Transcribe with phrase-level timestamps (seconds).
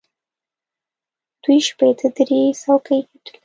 [1.43, 3.37] دوی شپېته درې څوکۍ ګټلې.